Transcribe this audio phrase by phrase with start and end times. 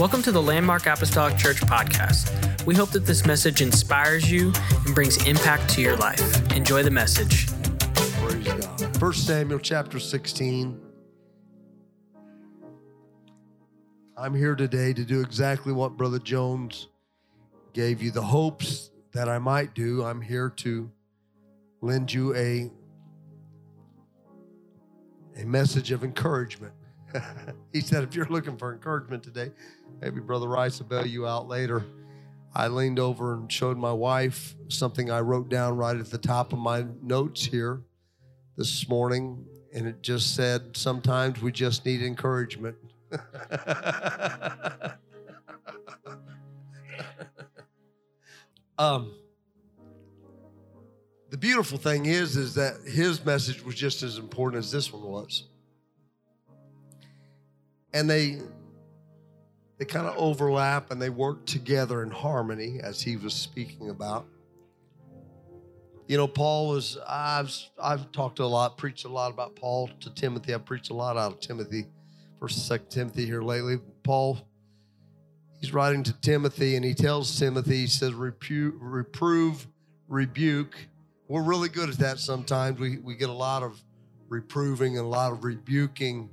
[0.00, 2.64] Welcome to the Landmark Apostolic Church podcast.
[2.64, 4.50] We hope that this message inspires you
[4.86, 6.56] and brings impact to your life.
[6.56, 7.48] Enjoy the message.
[7.92, 8.96] Praise God.
[8.98, 10.80] 1 Samuel chapter 16.
[14.16, 16.88] I'm here today to do exactly what Brother Jones
[17.74, 20.02] gave you the hopes that I might do.
[20.02, 20.90] I'm here to
[21.82, 22.70] lend you a,
[25.38, 26.72] a message of encouragement.
[27.72, 29.50] he said, if you're looking for encouragement today,
[30.00, 31.84] maybe Brother Rice will bail you out later.
[32.54, 36.52] I leaned over and showed my wife something I wrote down right at the top
[36.52, 37.80] of my notes here
[38.56, 42.76] this morning, and it just said, Sometimes we just need encouragement.
[48.78, 49.14] um,
[51.30, 55.02] the beautiful thing is, is that his message was just as important as this one
[55.02, 55.44] was,
[57.92, 58.38] and they
[59.78, 64.26] they kind of overlap and they work together in harmony, as he was speaking about.
[66.06, 67.50] You know, Paul was, I've,
[67.82, 70.52] I've talked a lot, preached a lot about Paul to Timothy.
[70.52, 71.86] I've preached a lot out of Timothy,
[72.38, 73.78] First Second Timothy here lately.
[74.02, 74.46] Paul,
[75.60, 79.66] he's writing to Timothy and he tells Timothy, he says, reprove,
[80.08, 80.76] rebuke.
[81.26, 82.78] We're really good at that sometimes.
[82.78, 83.80] We, we get a lot of
[84.28, 86.28] reproving and a lot of rebuking,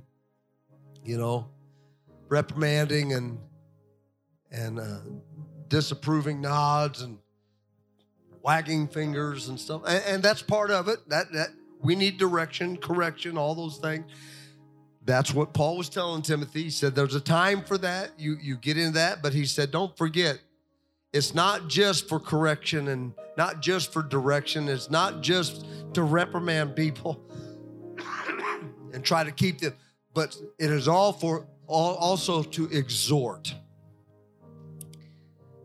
[1.08, 1.46] you know,
[2.28, 3.38] reprimanding and,
[4.50, 4.98] and uh,
[5.68, 7.16] disapproving nods and
[8.42, 9.80] wagging fingers and stuff.
[9.86, 11.08] And, and that's part of it.
[11.08, 11.48] That that
[11.80, 14.04] we need direction, correction, all those things.
[15.06, 16.64] That's what Paul was telling Timothy.
[16.64, 18.10] He said there's a time for that.
[18.18, 20.38] You you get into that, but he said don't forget
[21.14, 24.68] it's not just for correction and not just for direction.
[24.68, 27.18] It's not just to reprimand people
[28.92, 29.72] and try to keep them,
[30.14, 33.54] but it is all for all, also to exhort.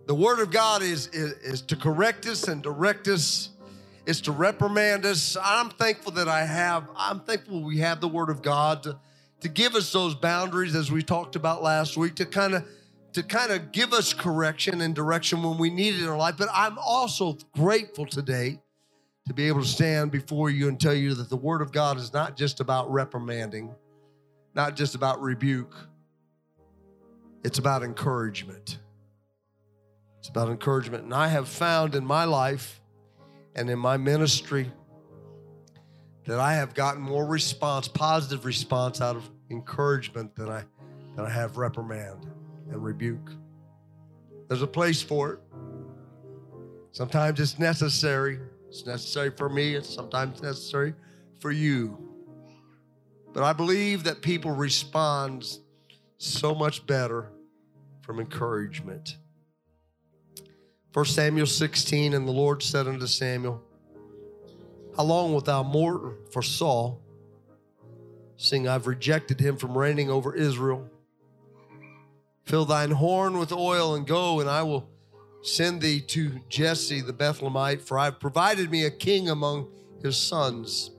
[0.05, 3.49] The word of God is, is, is to correct us and direct us.
[4.05, 5.37] It's to reprimand us.
[5.41, 8.99] I'm thankful that I have, I'm thankful we have the word of God to,
[9.39, 12.65] to give us those boundaries as we talked about last week, to kind of
[13.13, 16.35] to kind of give us correction and direction when we need it in our life.
[16.37, 18.59] But I'm also grateful today
[19.27, 21.97] to be able to stand before you and tell you that the word of God
[21.97, 23.73] is not just about reprimanding,
[24.53, 25.75] not just about rebuke.
[27.43, 28.79] It's about encouragement.
[30.19, 31.03] It's about encouragement.
[31.03, 32.81] And I have found in my life
[33.55, 34.71] and in my ministry
[36.25, 40.63] that I have gotten more response, positive response out of encouragement than I
[41.15, 42.25] than I have reprimand
[42.71, 43.31] and rebuke.
[44.47, 45.39] There's a place for it.
[46.91, 48.39] Sometimes it's necessary.
[48.67, 50.95] It's necessary for me, it's sometimes necessary
[51.39, 52.12] for you.
[53.33, 55.57] But I believe that people respond
[56.17, 57.31] so much better
[58.01, 59.17] from encouragement.
[60.93, 63.61] 1 Samuel 16, and the Lord said unto Samuel,
[64.95, 67.01] How long wilt thou mourn for Saul,
[68.37, 70.87] seeing I've rejected him from reigning over Israel?
[72.43, 74.87] Fill thine horn with oil and go, and I will
[75.41, 79.69] send thee to Jesse the Bethlehemite, for I've provided me a king among
[80.03, 80.91] his sons.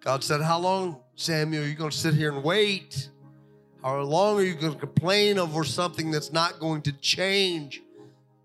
[0.00, 3.10] God said, How long, Samuel, are you going to sit here and wait?
[3.82, 7.82] How long are you going to complain over something that's not going to change?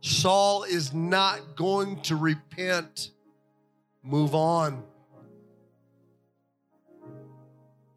[0.01, 3.11] Saul is not going to repent.
[4.03, 4.83] Move on.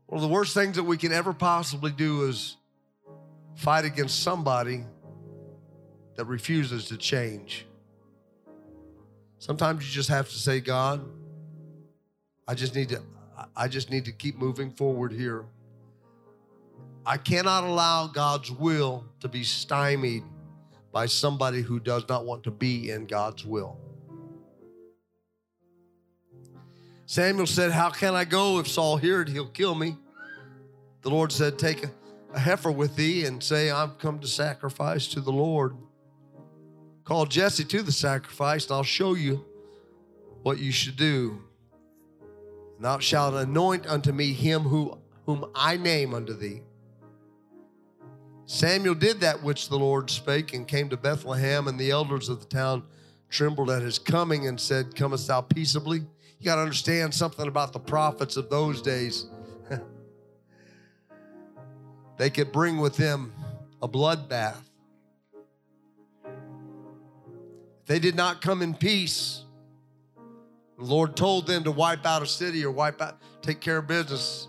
[0.06, 2.56] One of the worst things that we can ever possibly do is
[3.56, 4.84] fight against somebody
[6.16, 7.66] that refuses to change.
[9.38, 11.04] Sometimes you just have to say, God,
[12.48, 13.02] I just need to
[13.58, 15.44] I just need to keep moving forward here.
[17.04, 20.22] I cannot allow God's will to be stymied
[20.92, 23.76] by somebody who does not want to be in God's will.
[27.06, 28.60] Samuel said, How can I go?
[28.60, 29.96] If Saul hear it, he'll kill me.
[31.02, 31.90] The Lord said, Take a,
[32.34, 35.76] a heifer with thee and say, I've come to sacrifice to the Lord.
[37.02, 39.44] Call Jesse to the sacrifice, and I'll show you
[40.42, 41.42] what you should do.
[42.80, 46.62] Thou shalt anoint unto me him who, whom I name unto thee.
[48.46, 52.40] Samuel did that which the Lord spake and came to Bethlehem, and the elders of
[52.40, 52.82] the town
[53.28, 55.98] trembled at his coming and said, Comest thou peaceably?
[56.38, 59.26] You got to understand something about the prophets of those days.
[62.16, 63.34] they could bring with them
[63.82, 64.62] a bloodbath.
[67.86, 69.44] They did not come in peace.
[70.78, 73.88] The Lord told them to wipe out a city or wipe out, take care of
[73.88, 74.46] business.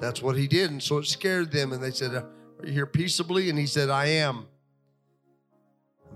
[0.00, 0.72] That's what He did.
[0.72, 1.72] And so it scared them.
[1.72, 2.26] And they said, Are
[2.64, 3.48] you here peaceably?
[3.48, 4.46] And he said, I am.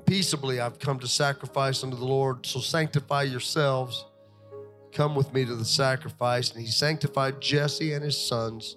[0.04, 2.44] Peaceably, I've come to sacrifice unto the Lord.
[2.44, 4.04] So sanctify yourselves.
[4.90, 6.50] Come with me to the sacrifice.
[6.50, 8.76] And he sanctified Jesse and his sons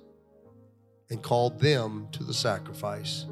[1.09, 3.25] and called them to the sacrifice.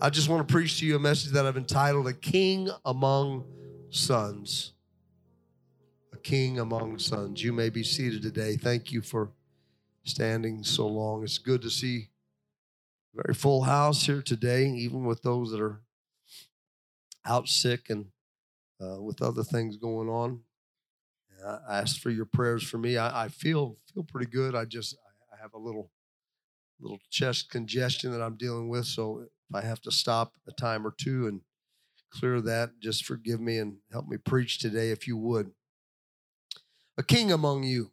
[0.00, 3.44] I just want to preach to you a message that I've entitled A King Among
[3.90, 4.72] Sons.
[6.22, 7.42] King Among Sons.
[7.42, 8.56] You may be seated today.
[8.56, 9.30] Thank you for
[10.04, 11.22] standing so long.
[11.22, 12.08] It's good to see
[13.14, 15.80] a very full house here today, even with those that are
[17.24, 18.06] out sick and
[18.80, 20.40] uh, with other things going on.
[21.44, 22.96] I asked for your prayers for me.
[22.96, 24.54] I, I feel feel pretty good.
[24.54, 24.96] I just
[25.32, 25.90] I have a little
[26.80, 28.86] little chest congestion that I'm dealing with.
[28.86, 31.40] So if I have to stop a time or two and
[32.10, 35.52] clear that, just forgive me and help me preach today if you would.
[37.02, 37.90] A king among you,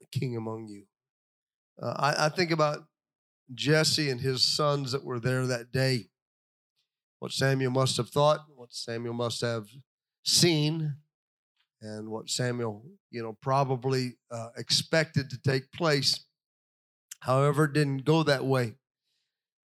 [0.00, 0.84] a king among you.
[1.82, 2.84] Uh, I, I think about
[3.52, 6.10] Jesse and his sons that were there that day.
[7.18, 9.66] What Samuel must have thought, what Samuel must have
[10.24, 10.94] seen,
[11.82, 16.24] and what Samuel, you know, probably uh, expected to take place.
[17.18, 18.74] However, didn't go that way.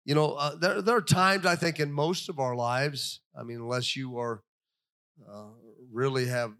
[0.06, 3.42] You know, uh, there, there are times I think in most of our lives, I
[3.42, 4.42] mean, unless you are
[5.30, 5.50] uh,
[5.92, 6.54] really have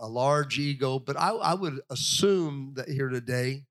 [0.00, 3.64] a, large ego, but I, I would assume that here today,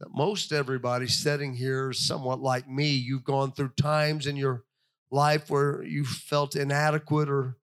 [0.00, 2.88] that most everybody sitting here is somewhat like me.
[2.88, 4.64] You've gone through times in your
[5.10, 7.56] life where you felt inadequate or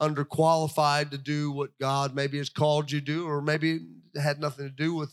[0.00, 3.80] underqualified to do what God maybe has called you to do, or maybe
[4.14, 5.12] it had nothing to do with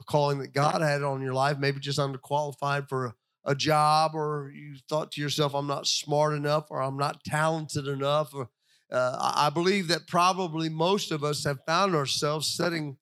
[0.00, 3.14] a calling that God had on your life, maybe just underqualified for a,
[3.46, 7.88] a job, or you thought to yourself, I'm not smart enough, or I'm not talented
[7.88, 8.32] enough.
[8.34, 8.48] Or,
[8.90, 12.96] uh, I believe that probably most of us have found ourselves sitting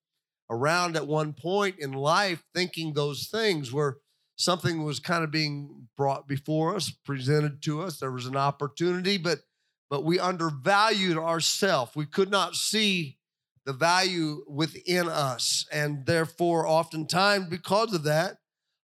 [0.49, 3.97] around at one point in life thinking those things where
[4.35, 7.99] something was kind of being brought before us, presented to us.
[7.99, 9.39] There was an opportunity, but
[9.89, 11.95] but we undervalued ourselves.
[11.95, 13.17] We could not see
[13.65, 15.65] the value within us.
[15.71, 18.37] And therefore, oftentimes, because of that,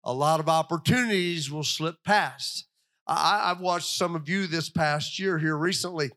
[0.05, 2.67] a lot of opportunities will slip past.
[3.07, 6.13] I, have watched some of you this past year here recently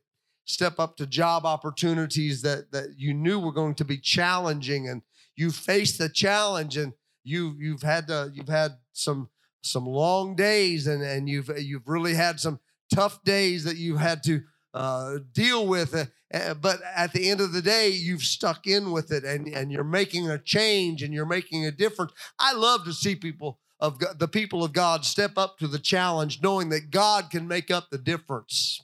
[0.46, 5.02] step up to job opportunities that, that you knew were going to be challenging and
[5.36, 6.94] you faced the challenge and
[7.24, 9.30] you you've had to you've had some
[9.64, 12.60] some long days and and you've you've really had some
[12.94, 14.42] tough days that you've had to
[14.76, 16.10] uh, deal with it.
[16.34, 19.72] Uh, but at the end of the day, you've stuck in with it and, and
[19.72, 22.12] you're making a change and you're making a difference.
[22.38, 25.80] I love to see people of God, the people of God step up to the
[25.80, 28.82] challenge, knowing that God can make up the difference.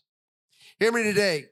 [0.80, 1.51] Hear me today.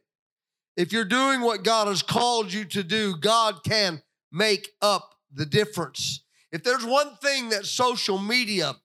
[0.79, 5.45] If you're doing what God has called you to do, God can make up the
[5.45, 6.21] difference.
[6.53, 8.75] If there's one thing that social media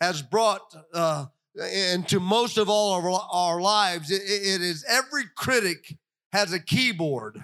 [0.00, 5.96] has brought uh, into most of all of our lives, it, it is every critic
[6.32, 7.38] has a keyboard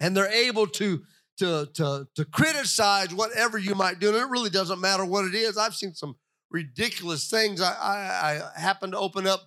[0.00, 1.04] and they're able to,
[1.38, 4.08] to, to, to criticize whatever you might do.
[4.08, 5.56] And it really doesn't matter what it is.
[5.56, 6.16] I've seen some
[6.50, 7.60] ridiculous things.
[7.60, 9.42] I, I, I happened to open up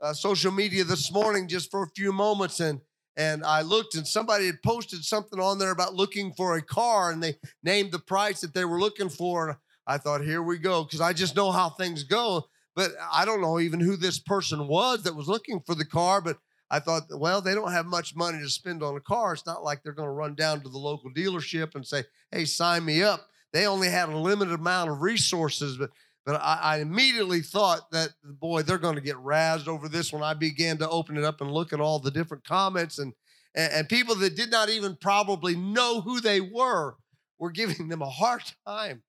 [0.00, 2.80] uh, social media this morning just for a few moments and
[3.16, 7.10] and I looked and somebody had posted something on there about looking for a car
[7.10, 9.48] and they named the price that they were looking for.
[9.48, 12.46] And I thought, here we go, because I just know how things go.
[12.76, 16.20] But I don't know even who this person was that was looking for the car.
[16.20, 16.38] But
[16.70, 19.32] I thought, well, they don't have much money to spend on a car.
[19.32, 22.44] It's not like they're going to run down to the local dealership and say, hey,
[22.44, 23.26] sign me up.
[23.52, 25.90] They only had a limited amount of resources, but
[26.26, 30.22] but I, I, immediately thought that, boy, they're going to get razzed over this when
[30.22, 33.14] I began to open it up and look at all the different comments and,
[33.54, 36.96] and, and people that did not even probably know who they were
[37.38, 39.02] were giving them a hard time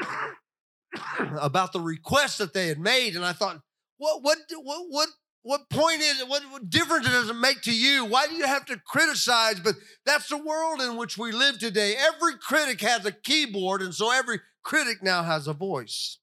[1.40, 3.16] about the request that they had made.
[3.16, 3.60] And I thought,
[3.98, 5.08] what, what, what, what,
[5.42, 6.28] what point is it?
[6.28, 8.04] What, what difference does it make to you?
[8.04, 9.58] Why do you have to criticize?
[9.58, 9.74] But
[10.06, 11.96] that's the world in which we live today.
[11.98, 16.18] Every critic has a keyboard, and so every critic now has a voice.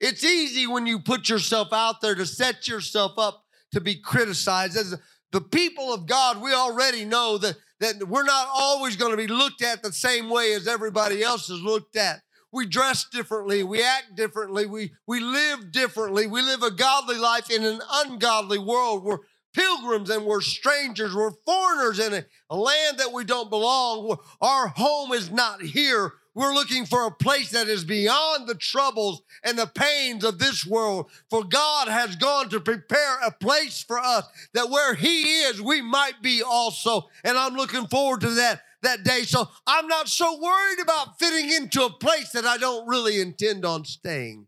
[0.00, 4.76] It's easy when you put yourself out there to set yourself up to be criticized.
[4.76, 4.96] As
[5.32, 9.26] the people of God, we already know that, that we're not always going to be
[9.26, 12.22] looked at the same way as everybody else is looked at.
[12.50, 16.26] We dress differently, we act differently, we, we live differently.
[16.26, 19.04] We live a godly life in an ungodly world.
[19.04, 19.18] We're
[19.52, 24.16] pilgrims and we're strangers, we're foreigners in a, a land that we don't belong.
[24.40, 26.12] Our home is not here.
[26.38, 30.64] We're looking for a place that is beyond the troubles and the pains of this
[30.64, 31.10] world.
[31.28, 35.82] For God has gone to prepare a place for us that where He is, we
[35.82, 37.08] might be also.
[37.24, 39.22] And I'm looking forward to that that day.
[39.22, 43.64] So I'm not so worried about fitting into a place that I don't really intend
[43.64, 44.46] on staying.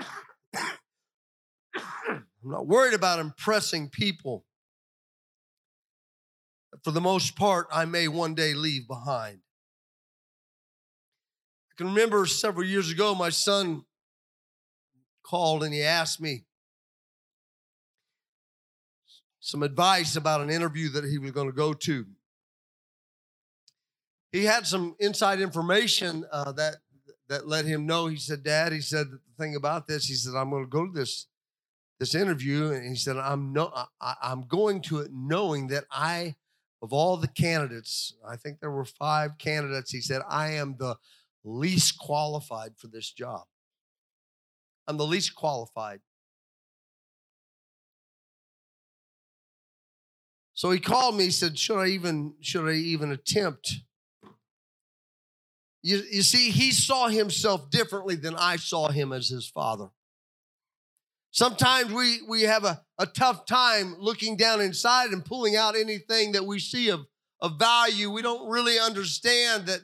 [1.74, 4.44] I'm not worried about impressing people.
[6.84, 9.40] For the most part, I may one day leave behind.
[11.70, 13.84] I can remember several years ago, my son
[15.22, 16.44] called and he asked me
[19.40, 22.06] some advice about an interview that he was going to go to.
[24.32, 26.76] He had some inside information uh, that
[27.28, 28.06] that let him know.
[28.06, 30.86] He said, "Dad," he said, "the thing about this," he said, "I'm going to go
[30.86, 31.26] to this
[31.98, 36.36] this interview," and he said, "I'm no, I, I'm going to it knowing that I,
[36.82, 39.90] of all the candidates, I think there were five candidates.
[39.90, 40.96] He said, I am the
[41.44, 43.46] least qualified for this job.
[44.86, 46.00] I'm the least qualified."
[50.54, 51.24] So he called me.
[51.24, 53.82] He said, "Should I even should I even attempt?"
[55.82, 59.90] You, you see, he saw himself differently than I saw him as his father.
[61.30, 66.32] Sometimes we, we have a, a tough time looking down inside and pulling out anything
[66.32, 67.06] that we see of,
[67.40, 68.10] of value.
[68.10, 69.80] We don't really understand that,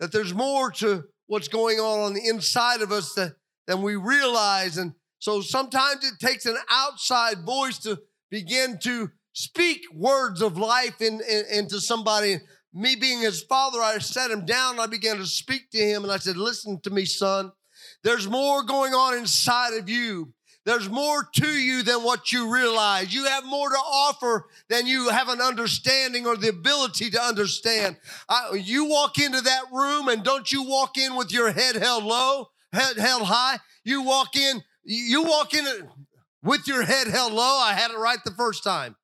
[0.00, 3.34] that there's more to what's going on on the inside of us that,
[3.66, 4.76] than we realize.
[4.76, 8.00] And so sometimes it takes an outside voice to
[8.30, 12.38] begin to speak words of life in, in, into somebody
[12.74, 16.02] me being his father, I sat him down and I began to speak to him
[16.02, 17.52] and I said, Listen to me, son.
[18.02, 20.33] There's more going on inside of you.
[20.64, 23.12] There's more to you than what you realize.
[23.12, 27.96] You have more to offer than you have an understanding or the ability to understand.
[28.28, 32.04] I, you walk into that room and don't you walk in with your head held
[32.04, 33.58] low, head held high.
[33.84, 35.66] You walk in, you walk in
[36.42, 37.58] with your head held low.
[37.58, 38.96] I had it right the first time.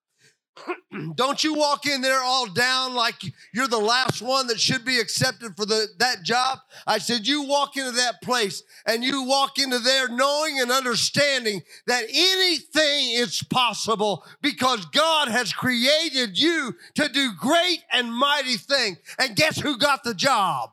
[1.15, 3.17] Don't you walk in there all down like
[3.55, 6.59] you're the last one that should be accepted for the, that job.
[6.87, 11.63] I said, you walk into that place and you walk into there knowing and understanding
[11.87, 18.99] that anything is possible because God has created you to do great and mighty things.
[19.19, 20.71] And guess who got the job?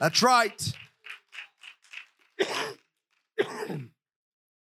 [0.00, 0.72] That's right.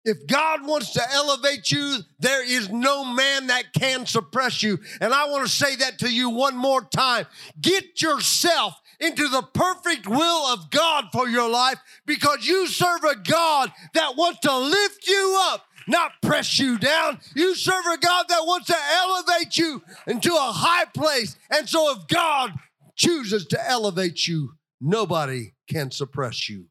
[0.05, 4.79] If God wants to elevate you, there is no man that can suppress you.
[5.01, 7.25] And I want to say that to you one more time.
[7.59, 13.15] Get yourself into the perfect will of God for your life because you serve a
[13.15, 17.19] God that wants to lift you up, not press you down.
[17.35, 21.37] You serve a God that wants to elevate you into a high place.
[21.49, 22.53] And so if God
[22.95, 26.67] chooses to elevate you, nobody can suppress you.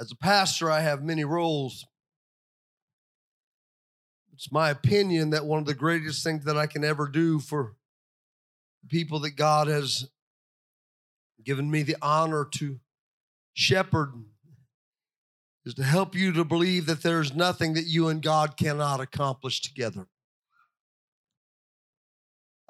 [0.00, 1.84] As a pastor, I have many roles.
[4.32, 7.74] It's my opinion that one of the greatest things that I can ever do for
[8.88, 10.08] people that God has
[11.44, 12.78] given me the honor to
[13.54, 14.12] shepherd
[15.64, 19.60] is to help you to believe that there's nothing that you and God cannot accomplish
[19.60, 20.06] together.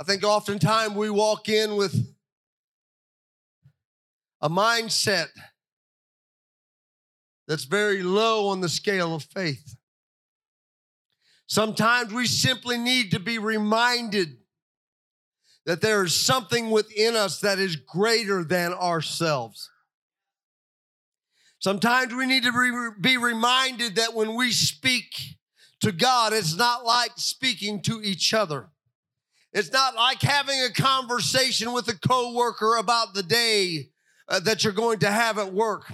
[0.01, 2.15] I think oftentimes we walk in with
[4.41, 5.29] a mindset
[7.49, 9.75] that's very low on the scale of faith.
[11.47, 14.37] Sometimes we simply need to be reminded
[15.65, 19.71] that there is something within us that is greater than ourselves.
[21.59, 25.39] Sometimes we need to be reminded that when we speak
[25.81, 28.69] to God, it's not like speaking to each other.
[29.55, 33.89] It's not like having a conversation with a coworker about the day
[34.29, 35.91] uh, that you're going to have at work.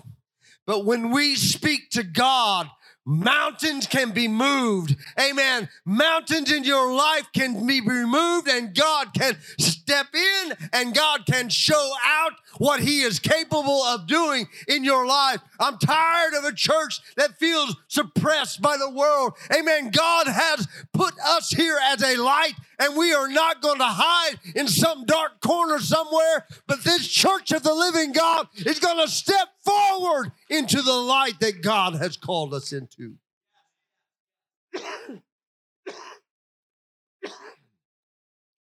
[0.66, 2.70] But when we speak to God,
[3.04, 4.96] mountains can be moved.
[5.20, 5.68] Amen.
[5.84, 9.36] Mountains in your life can be removed and God can
[9.84, 15.06] step in and God can show out what he is capable of doing in your
[15.06, 15.40] life.
[15.60, 19.34] I'm tired of a church that feels suppressed by the world.
[19.54, 19.90] Amen.
[19.90, 24.36] God has put us here as a light and we are not going to hide
[24.54, 29.12] in some dark corner somewhere, but this church of the living God is going to
[29.12, 33.16] step forward into the light that God has called us into.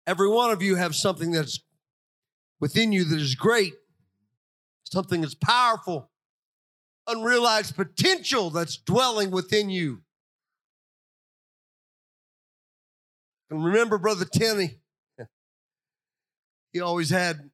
[0.09, 1.59] Every one of you have something that's
[2.59, 3.75] within you that is great,
[4.83, 6.09] something that's powerful,
[7.05, 10.01] unrealized potential that's dwelling within you.
[13.51, 14.79] And remember, Brother Tenney,
[16.73, 17.51] he always had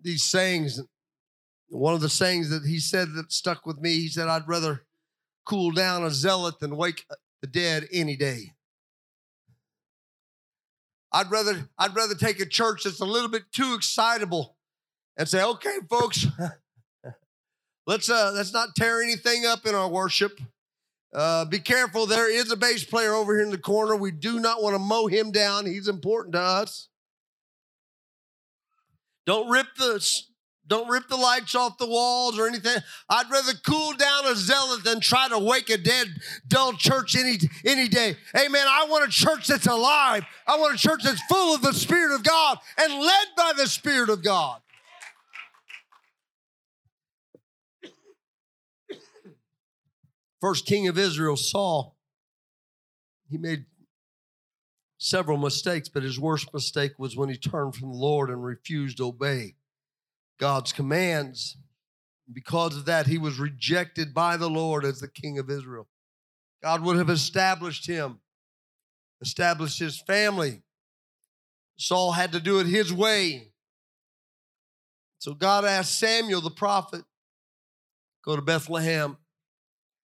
[0.00, 0.80] these sayings.
[1.68, 4.86] One of the sayings that he said that stuck with me, he said, I'd rather
[5.44, 7.04] cool down a zealot than wake
[7.42, 8.54] the dead any day.
[11.12, 14.56] I'd rather I'd rather take a church that's a little bit too excitable
[15.16, 16.26] and say, okay, folks,
[17.86, 20.40] let's uh let's not tear anything up in our worship.
[21.12, 22.06] Uh, be careful.
[22.06, 23.96] There is a bass player over here in the corner.
[23.96, 25.66] We do not want to mow him down.
[25.66, 26.88] He's important to us.
[29.26, 30.00] Don't rip the
[30.70, 32.76] don't rip the lights off the walls or anything.
[33.08, 36.06] I'd rather cool down a zealot than try to wake a dead,
[36.46, 38.16] dull church any, any day.
[38.38, 38.66] Amen.
[38.68, 40.24] I want a church that's alive.
[40.46, 43.66] I want a church that's full of the Spirit of God and led by the
[43.66, 44.60] Spirit of God.
[50.40, 51.96] First king of Israel, Saul,
[53.28, 53.64] he made
[54.98, 58.98] several mistakes, but his worst mistake was when he turned from the Lord and refused
[58.98, 59.56] to obey
[60.40, 61.58] God's commands.
[62.32, 65.86] Because of that, he was rejected by the Lord as the king of Israel.
[66.62, 68.20] God would have established him,
[69.20, 70.62] established his family.
[71.76, 73.52] Saul had to do it his way.
[75.18, 77.04] So God asked Samuel the prophet,
[78.24, 79.18] go to Bethlehem.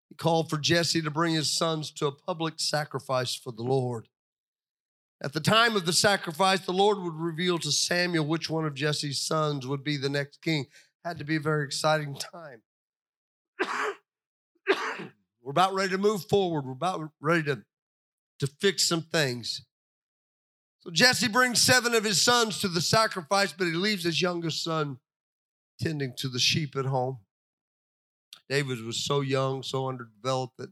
[0.09, 4.07] He called for Jesse to bring his sons to a public sacrifice for the Lord.
[5.23, 8.75] At the time of the sacrifice, the Lord would reveal to Samuel which one of
[8.75, 10.67] Jesse's sons would be the next king.
[11.03, 12.61] Had to be a very exciting time.
[15.41, 16.65] We're about ready to move forward.
[16.65, 17.63] We're about ready to,
[18.39, 19.65] to fix some things.
[20.81, 24.63] So Jesse brings seven of his sons to the sacrifice, but he leaves his youngest
[24.63, 24.99] son
[25.81, 27.19] tending to the sheep at home.
[28.49, 30.69] David was so young, so underdeveloped that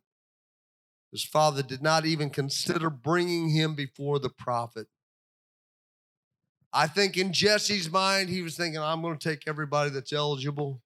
[1.15, 4.87] his father did not even consider bringing him before the prophet.
[6.73, 10.81] I think in Jesse's mind, he was thinking, I'm going to take everybody that's eligible,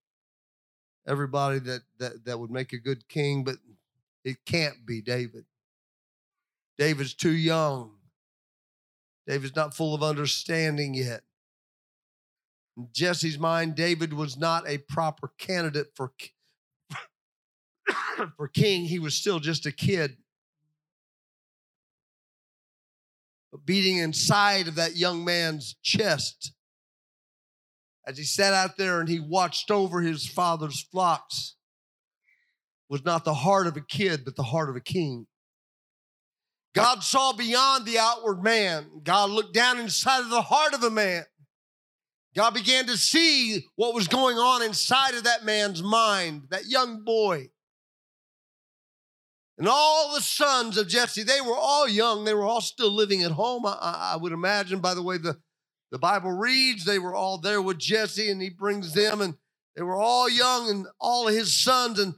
[1.07, 3.55] everybody that, that, that would make a good king, but
[4.23, 5.45] it can't be David.
[6.77, 7.95] David's too young.
[9.25, 11.21] David's not full of understanding yet.
[12.77, 16.11] In Jesse's mind, David was not a proper candidate for,
[18.37, 20.17] for king, he was still just a kid.
[23.51, 26.53] But beating inside of that young man's chest
[28.05, 31.55] as he sat out there and he watched over his father's flocks
[32.89, 35.27] was not the heart of a kid, but the heart of a king.
[36.73, 39.01] God saw beyond the outward man.
[39.03, 41.23] God looked down inside of the heart of a man.
[42.35, 47.03] God began to see what was going on inside of that man's mind, that young
[47.03, 47.49] boy.
[49.59, 52.23] And all the sons of Jesse, they were all young.
[52.23, 53.65] They were all still living at home.
[53.65, 55.37] I, I, would imagine, by the way the,
[55.91, 59.35] the Bible reads, they were all there with Jesse and he brings them, and
[59.75, 61.99] they were all young and all of his sons.
[61.99, 62.13] And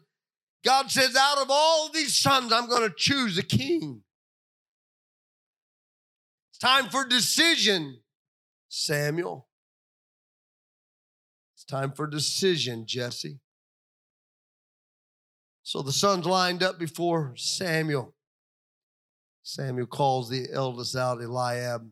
[0.64, 4.04] God says, out of all these sons, I'm going to choose a king.
[6.52, 8.02] It's time for decision,
[8.70, 9.48] Samuel.
[11.56, 13.40] It's time for decision, Jesse.
[15.64, 18.16] So the sons lined up before Samuel.
[19.44, 21.90] Samuel calls the eldest out, Eliab.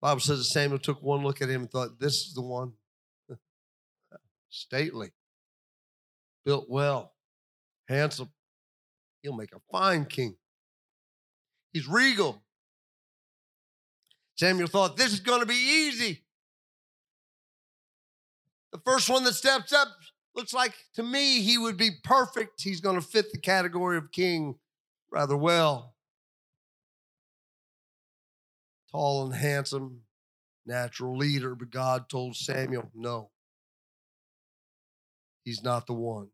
[0.00, 2.72] Bible says that Samuel took one look at him and thought, this is the one.
[4.50, 5.10] Stately,
[6.44, 7.14] built well,
[7.88, 8.30] handsome.
[9.22, 10.36] He'll make a fine king.
[11.72, 12.42] He's regal.
[14.36, 16.22] Samuel thought, this is going to be easy.
[18.72, 19.88] The first one that steps up
[20.36, 22.62] looks like to me he would be perfect.
[22.62, 24.56] He's going to fit the category of king
[25.10, 25.94] rather well.
[28.92, 30.02] Tall and handsome,
[30.64, 33.30] natural leader, but God told Samuel, no,
[35.44, 36.28] he's not the one.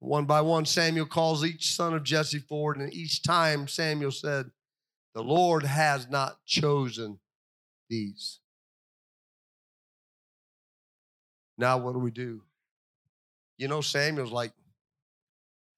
[0.00, 4.50] One by one, Samuel calls each son of Jesse forward, and each time Samuel said,
[5.14, 7.20] The Lord has not chosen
[7.88, 8.40] these.
[11.56, 12.42] Now, what do we do?
[13.58, 14.52] You know, Samuel's like,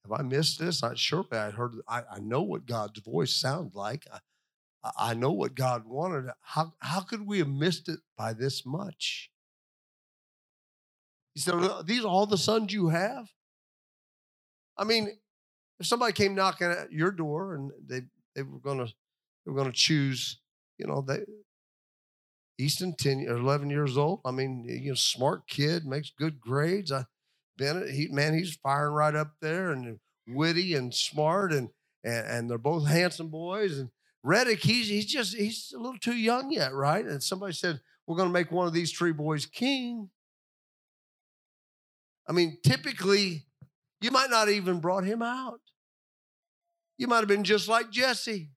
[0.05, 0.83] have I missed this?
[0.83, 1.73] I surely I heard.
[1.89, 4.07] I, I know what God's voice sounds like.
[4.13, 6.31] I, I know what God wanted.
[6.43, 9.31] How how could we have missed it by this much?
[11.35, 11.55] He said,
[11.87, 13.29] "These are all the sons you have."
[14.77, 15.19] I mean,
[15.81, 18.03] if somebody came knocking at your door and they
[18.35, 18.87] they were gonna
[19.45, 20.39] they were gonna choose,
[20.79, 21.25] you know, they
[22.59, 24.21] Easton, 10 or 11 years old.
[24.25, 26.93] I mean, you know, smart kid, makes good grades.
[26.93, 27.05] I,
[27.57, 31.69] Bennett, he man, he's firing right up there and witty and smart and
[32.03, 33.79] and, and they're both handsome boys.
[33.79, 33.91] And
[34.23, 37.05] Reddick, he's he's just he's a little too young yet, right?
[37.05, 40.11] And somebody said, We're gonna make one of these three boys king.
[42.29, 43.45] I mean, typically,
[44.01, 45.61] you might not even brought him out.
[46.97, 48.51] You might have been just like Jesse.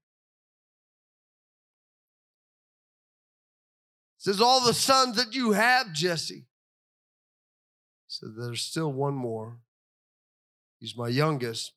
[4.20, 6.46] Says all the sons that you have, Jesse
[8.20, 9.58] Said, There's still one more.
[10.80, 11.74] He's my youngest.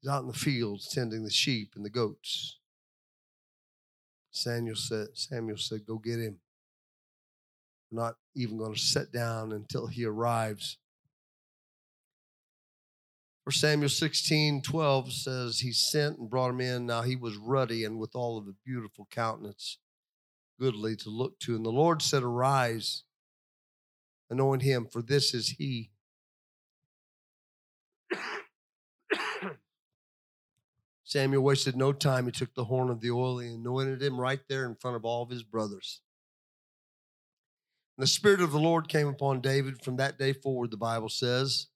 [0.00, 2.58] He's out in the fields tending the sheep and the goats.
[4.30, 6.38] Samuel said, Samuel said, Go get him.
[7.90, 10.78] We're not even going to sit down until he arrives.
[13.42, 16.86] For Samuel 16, 12 says, He sent and brought him in.
[16.86, 19.78] Now he was ruddy and with all of a beautiful countenance,
[20.60, 21.56] goodly to look to.
[21.56, 23.02] And the Lord said, Arise,
[24.30, 25.90] anoint him, for this is he.
[31.04, 32.26] Samuel wasted no time.
[32.26, 35.04] He took the horn of the oil and anointed him right there in front of
[35.04, 36.00] all of his brothers.
[37.96, 41.08] And the Spirit of the Lord came upon David from that day forward, the Bible
[41.08, 41.68] says.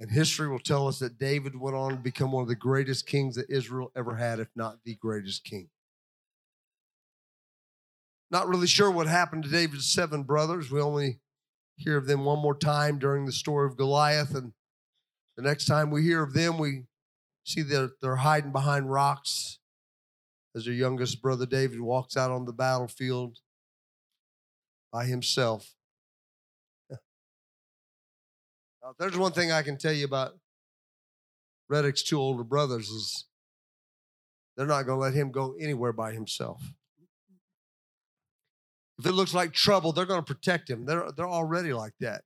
[0.00, 3.06] And history will tell us that David went on to become one of the greatest
[3.06, 5.68] kings that Israel ever had, if not the greatest king.
[8.32, 10.70] Not really sure what happened to David's seven brothers.
[10.70, 11.20] We only
[11.76, 14.34] hear of them one more time during the story of Goliath.
[14.34, 14.54] And
[15.36, 16.84] the next time we hear of them, we
[17.44, 19.58] see that they're hiding behind rocks
[20.56, 23.36] as their youngest brother David walks out on the battlefield
[24.90, 25.74] by himself.
[28.82, 30.32] Now, there's one thing I can tell you about
[31.68, 33.26] Reddick's two older brothers is
[34.56, 36.60] they're not going to let him go anywhere by himself.
[38.98, 40.84] If it looks like trouble, they're going to protect him.
[40.84, 42.22] They're, they're already like that.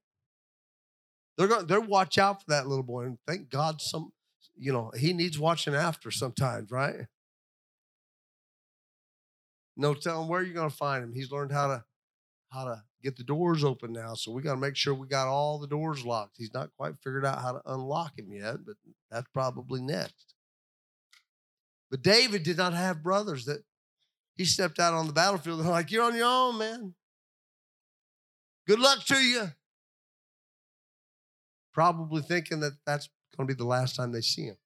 [1.37, 3.03] They're going they're watch out for that little boy.
[3.03, 4.11] And thank God some,
[4.55, 7.05] you know, he needs watching after sometimes, right?
[9.75, 11.13] No telling where you're going to find him.
[11.13, 11.83] He's learned how to
[12.49, 14.13] how to get the doors open now.
[14.15, 16.35] So we got to make sure we got all the doors locked.
[16.37, 18.75] He's not quite figured out how to unlock him yet, but
[19.11, 20.33] that's probably next.
[21.91, 23.63] But David did not have brothers that
[24.37, 25.59] he stepped out on the battlefield.
[25.59, 26.93] They're like, You're on your own, man.
[28.67, 29.47] Good luck to you.
[31.73, 34.57] Probably thinking that that's going to be the last time they see him.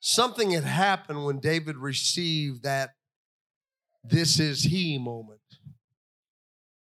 [0.00, 2.90] Something had happened when David received that
[4.02, 5.40] this is he moment.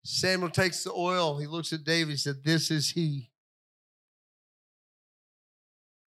[0.05, 3.30] Samuel takes the oil, he looks at David, he said, This is he.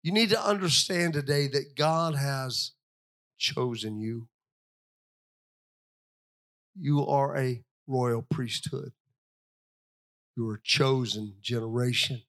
[0.02, 2.72] You need to understand today that God has
[3.38, 4.28] chosen you.
[6.78, 8.92] You are a royal priesthood.
[10.36, 12.22] You are a chosen generation.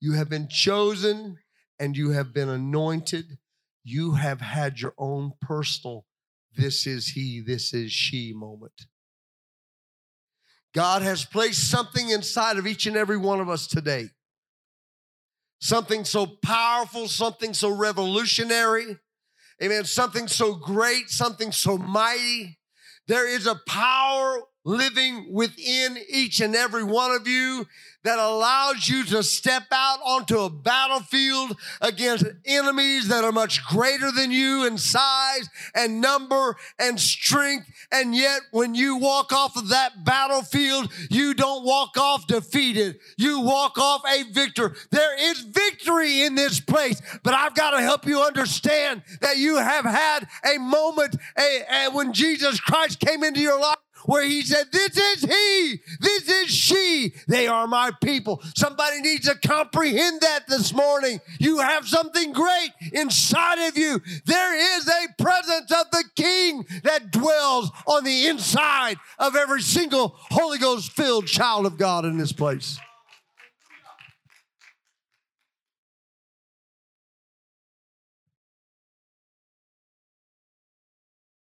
[0.00, 1.38] You have been chosen
[1.78, 3.38] and you have been anointed.
[3.84, 6.06] You have had your own personal,
[6.54, 8.86] this is he, this is she moment.
[10.74, 14.10] God has placed something inside of each and every one of us today.
[15.58, 18.98] Something so powerful, something so revolutionary.
[19.62, 19.84] Amen.
[19.84, 22.58] Something so great, something so mighty.
[23.08, 27.64] There is a power living within each and every one of you
[28.02, 34.10] that allows you to step out onto a battlefield against enemies that are much greater
[34.12, 37.66] than you in size and number and strength.
[37.92, 42.98] And yet, when you walk off of that battlefield, you don't walk off defeated.
[43.16, 44.74] You walk off a victor.
[44.90, 49.56] There is victory in this place, but I've got to help you understand that you
[49.56, 53.76] have had a moment a, a, when Jesus Christ came into your life
[54.06, 58.42] where he said, This is he, this is she, they are my people.
[58.54, 61.20] Somebody needs to comprehend that this morning.
[61.38, 64.00] You have something great inside of you.
[64.24, 70.16] There is a presence of the King that dwells on the inside of every single
[70.30, 72.78] Holy Ghost filled child of God in this place.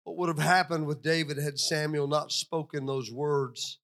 [0.07, 3.81] What would have happened with David had Samuel not spoken those words?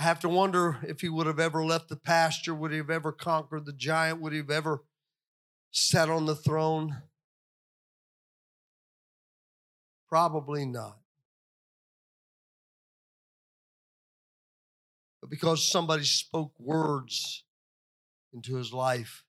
[0.00, 2.52] I have to wonder if he would have ever left the pasture.
[2.52, 4.20] Would he have ever conquered the giant?
[4.20, 4.82] Would he have ever
[5.70, 7.04] sat on the throne?
[10.08, 10.98] Probably not.
[15.20, 17.44] But because somebody spoke words
[18.34, 19.25] into his life,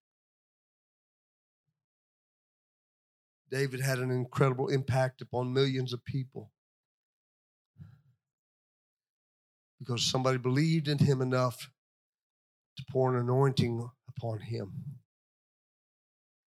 [3.51, 6.51] David had an incredible impact upon millions of people
[9.79, 11.71] because somebody believed in him enough
[12.77, 14.73] to pour an anointing upon him.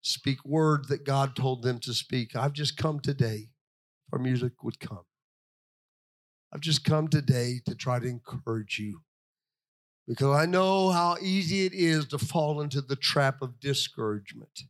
[0.01, 2.35] Speak words that God told them to speak.
[2.35, 3.49] I've just come today,
[4.09, 5.05] for music would come.
[6.53, 8.99] I've just come today to try to encourage you
[10.07, 14.63] Because I know how easy it is to fall into the trap of discouragement.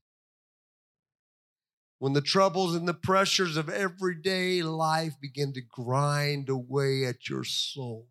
[1.99, 7.43] When the troubles and the pressures of everyday life begin to grind away at your
[7.43, 8.07] soul.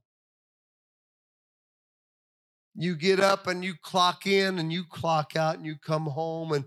[2.75, 6.53] You get up and you clock in and you clock out and you come home
[6.53, 6.65] and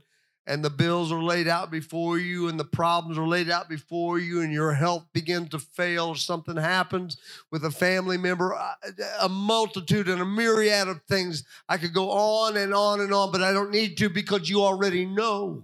[0.49, 4.17] and the bills are laid out before you and the problems are laid out before
[4.17, 7.17] you and your health begins to fail or something happens
[7.51, 8.73] with a family member uh,
[9.21, 13.31] a multitude and a myriad of things i could go on and on and on
[13.31, 15.63] but i don't need to because you already know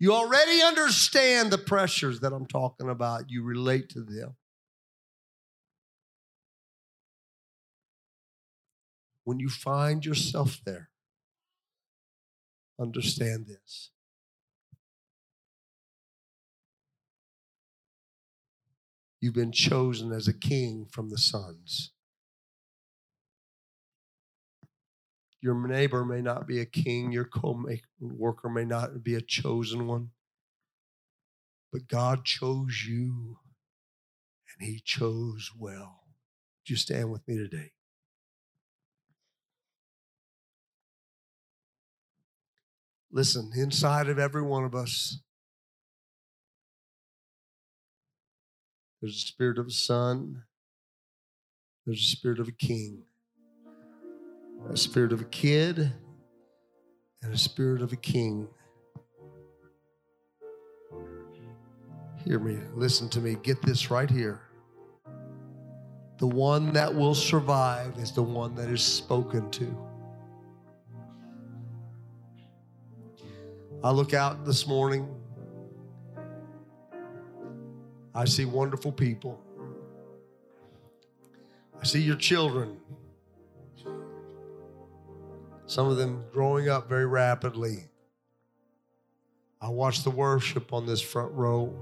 [0.00, 4.34] you already understand the pressures that i'm talking about you relate to them
[9.24, 10.90] when you find yourself there
[12.80, 13.90] understand this.
[19.20, 21.92] You've been chosen as a king from the sons.
[25.42, 27.64] Your neighbor may not be a king, your co
[27.98, 30.10] worker may not be a chosen one,
[31.72, 33.38] but God chose you
[34.58, 36.04] and He chose well.
[36.58, 37.72] Would you stand with me today?
[43.10, 45.20] Listen, inside of every one of us,
[49.00, 50.44] there's a spirit of a son,
[51.86, 53.04] there's a spirit of a king,
[54.68, 55.92] a spirit of a kid,
[57.22, 58.48] and a spirit of a king.
[62.24, 64.40] Hear me, listen to me, get this right here.
[66.18, 69.76] The one that will survive is the one that is spoken to.
[73.82, 75.08] I look out this morning.
[78.14, 79.40] I see wonderful people.
[81.80, 82.76] I see your children.
[85.70, 87.84] Some of them growing up very rapidly.
[89.60, 91.72] I watch the worship on this front row.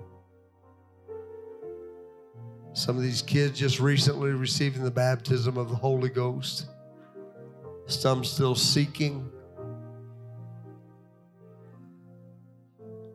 [2.74, 6.66] Some of these kids just recently receiving the baptism of the Holy Ghost.
[7.86, 9.32] Some still seeking.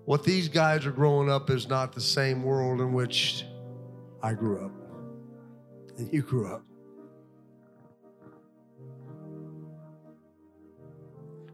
[0.06, 3.46] What these guys are growing up is not the same world in which
[4.24, 4.72] I grew up
[6.00, 6.64] and you grew up.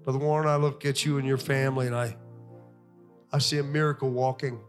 [0.04, 2.16] Brother Warren, I look at you and your family and I,
[3.32, 4.60] I see a miracle walking.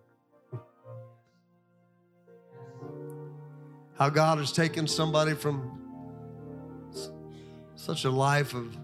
[3.97, 5.79] How God has taken somebody from
[7.75, 8.77] such a life of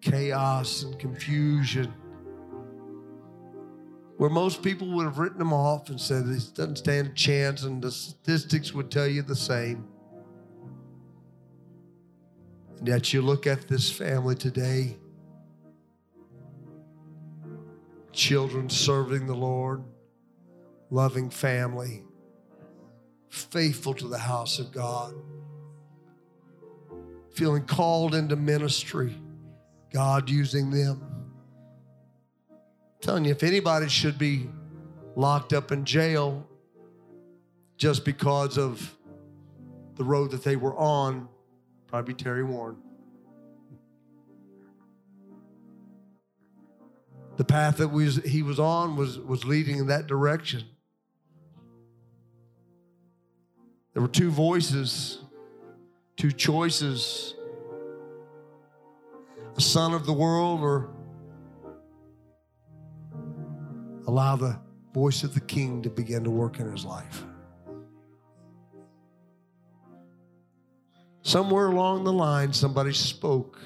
[0.00, 1.92] chaos and confusion
[4.16, 7.64] where most people would have written him off and said he doesn't stand a chance,
[7.64, 9.86] and the statistics would tell you the same.
[12.78, 14.96] And yet you look at this family today.
[18.12, 19.82] Children serving the Lord,
[20.90, 22.02] loving family,
[23.28, 25.14] faithful to the house of God,
[27.34, 29.14] feeling called into ministry,
[29.92, 31.02] God using them.
[33.00, 34.48] Telling you, if anybody should be
[35.14, 36.46] locked up in jail
[37.76, 38.96] just because of
[39.96, 41.28] the road that they were on,
[41.86, 42.76] probably Terry Warren.
[47.36, 50.64] The path that was, he was on was, was leading in that direction.
[53.92, 55.20] There were two voices,
[56.16, 57.34] two choices
[59.56, 60.90] a son of the world or
[64.06, 64.58] allow the
[64.92, 67.24] voice of the king to begin to work in his life.
[71.26, 73.58] Somewhere along the line, somebody spoke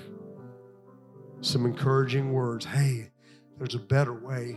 [1.42, 2.64] some encouraging words.
[2.64, 3.10] Hey,
[3.58, 4.56] there's a better way.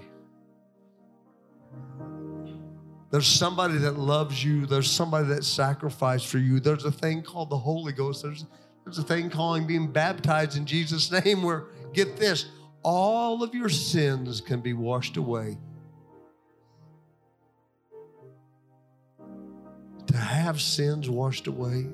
[3.11, 4.65] There's somebody that loves you.
[4.65, 6.61] There's somebody that sacrificed for you.
[6.61, 8.23] There's a thing called the Holy Ghost.
[8.23, 8.45] There's,
[8.85, 12.45] there's a thing calling being baptized in Jesus' name where, get this,
[12.83, 15.57] all of your sins can be washed away
[20.07, 21.87] to have sins washed away.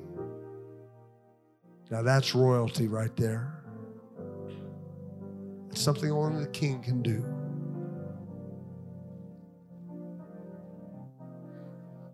[1.90, 3.52] Now that's royalty right there.
[5.70, 7.24] It's something only the king can do.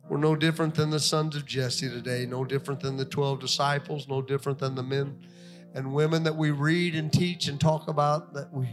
[0.08, 4.08] We're no different than the sons of Jesse today, no different than the 12 disciples,
[4.08, 5.18] no different than the men
[5.74, 8.68] and women that we read and teach and talk about that we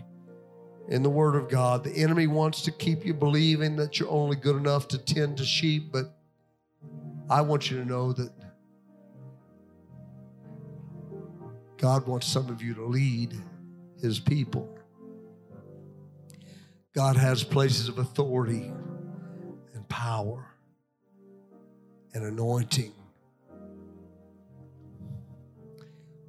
[0.87, 1.83] in the word of God.
[1.83, 5.45] The enemy wants to keep you believing that you're only good enough to tend to
[5.45, 6.17] sheep, but
[7.29, 8.31] I want you to know that
[11.83, 13.33] God wants some of you to lead
[14.01, 14.73] his people.
[16.95, 18.71] God has places of authority
[19.73, 20.47] and power
[22.13, 22.93] and anointing.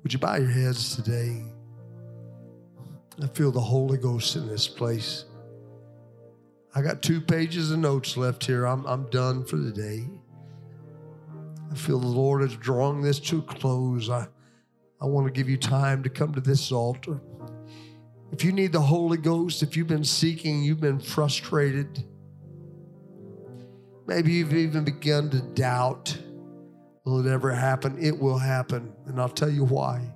[0.03, 1.45] Would you bow your heads today?
[3.23, 5.25] I feel the Holy Ghost in this place.
[6.75, 8.65] I got two pages of notes left here.
[8.65, 10.09] I'm, I'm done for the day.
[11.71, 14.11] I feel the Lord is drawing this to a close.
[14.11, 14.27] I,
[15.05, 17.21] I want to give you time to come to this altar.
[18.33, 22.03] If you need the Holy Ghost, if you've been seeking, you've been frustrated,
[24.07, 26.17] maybe you've even begun to doubt,
[27.05, 27.99] will it ever happen?
[28.03, 28.95] It will happen.
[29.05, 30.11] And I'll tell you why.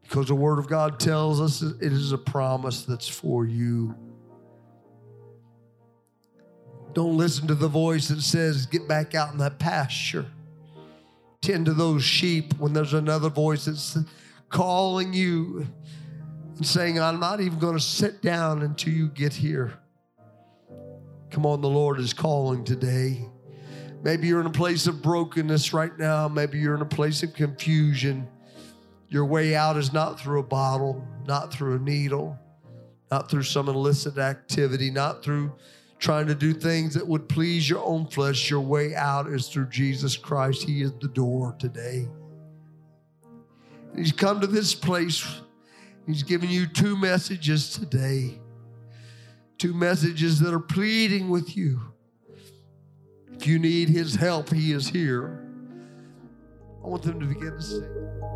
[0.00, 3.94] Because the Word of God tells us it is a promise that's for you.
[6.94, 10.24] Don't listen to the voice that says, get back out in that pasture.
[11.46, 13.96] Tend to those sheep when there's another voice that's
[14.48, 15.64] calling you
[16.56, 19.74] and saying, I'm not even going to sit down until you get here.
[21.30, 23.28] Come on, the Lord is calling today.
[24.02, 26.26] Maybe you're in a place of brokenness right now.
[26.26, 28.26] Maybe you're in a place of confusion.
[29.08, 32.36] Your way out is not through a bottle, not through a needle,
[33.12, 35.52] not through some illicit activity, not through
[35.98, 38.50] trying to do things that would please your own flesh.
[38.50, 40.62] Your way out is through Jesus Christ.
[40.62, 42.08] He is the door today.
[43.94, 45.40] He's come to this place.
[46.06, 48.38] He's given you two messages today.
[49.58, 51.80] Two messages that are pleading with you.
[53.32, 55.46] If you need his help, he is here.
[56.84, 58.35] I want them to begin to sing.